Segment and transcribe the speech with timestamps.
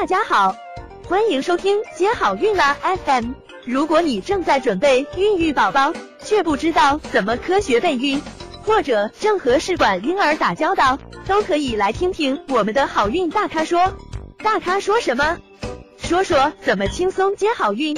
[0.00, 0.54] 大家好，
[1.08, 3.32] 欢迎收听接好运啦 FM。
[3.64, 8.22] 如果你正在准备孕育宝宝，却不知道怎么科学备孕，
[8.62, 13.92] 或者正和试管婴儿打交道，都可以来听听我们的好运大咖说。
[14.38, 15.36] 大咖说什么？
[15.96, 17.96] 说说怎么轻松接好运。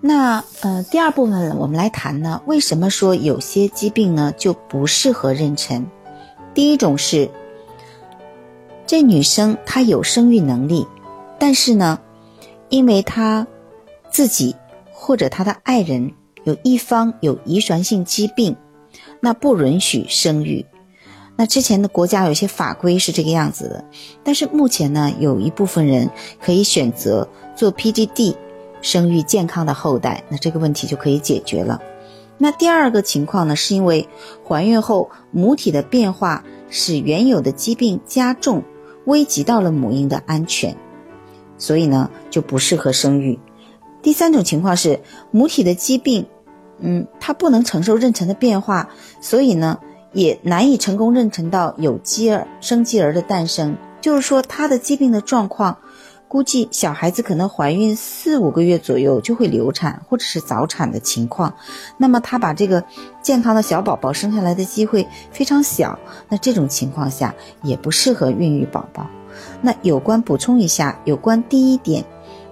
[0.00, 5.84] 那呃，第二部分我们来谈呢，为什么说有些疾病呢就不适合妊娠？
[6.54, 7.30] 第一种是，
[8.90, 10.84] 这女生她有生育能力，
[11.38, 12.00] 但是呢，
[12.70, 13.46] 因为她
[14.10, 14.56] 自己
[14.90, 16.10] 或者她的爱人
[16.42, 18.56] 有一方有遗传性疾病，
[19.20, 20.66] 那不允许生育。
[21.36, 23.84] 那之前的国家有些法规是这个样子的，
[24.24, 26.10] 但是目前呢，有一部分人
[26.44, 28.34] 可以选择做 PGD。
[28.82, 31.80] 生育健康的后代，那这个问题就可以解决了。
[32.38, 34.08] 那第二个情况呢，是因为
[34.44, 38.64] 怀孕后母体的变化使原有的疾病加重，
[39.04, 40.76] 危及到了母婴的安全，
[41.58, 43.38] 所以呢就不适合生育。
[44.02, 46.26] 第三种情况是母体的疾病，
[46.78, 48.88] 嗯，它不能承受妊娠的变化，
[49.20, 49.78] 所以呢
[50.12, 55.78] 也难以成功妊娠到有鸡儿生鸡儿的诞生，就是说它的疾病的状况。
[56.30, 61.52] 估计小孩子可能怀孕四五个月左右就会流产或者是早产的情况，
[61.96, 62.84] 那么他把这个
[63.20, 65.98] 健康的小宝宝生下来的机会非常小，
[66.28, 69.04] 那这种情况下也不适合孕育宝宝。
[69.60, 72.04] 那有关补充一下，有关第一点，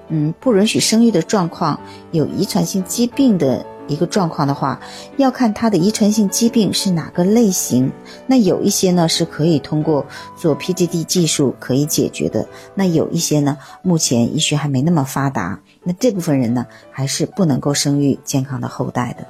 [0.09, 1.79] 嗯，不允许生育的状况，
[2.11, 3.65] 有遗传性疾病的。
[3.89, 4.81] 一个状况的话，
[5.17, 7.91] 要看他的遗传性疾病是哪个类型。
[8.27, 19.27] 那有一些呢是可以通过做 PGD 技术可以解决的，那有一些呢目前医学还没那么发达，那这部分人呢还是不能够生育健康的后代的，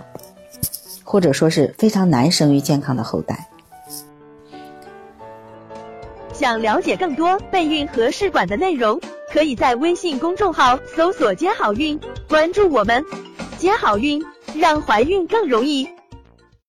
[1.04, 3.48] 或者说是非常难生育健康的后代。
[6.32, 9.00] 想了解更多备孕和试管的内容，
[9.32, 11.98] 可以在微信公众号搜索“接好运”，
[12.28, 13.04] 关注我们，
[13.58, 14.24] 接好运。
[14.58, 15.88] 让怀孕更容易。